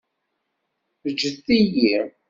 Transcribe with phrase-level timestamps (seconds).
[1.11, 1.97] Ǧǧet-iyi.